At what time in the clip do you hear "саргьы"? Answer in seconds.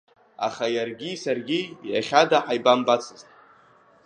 1.23-1.59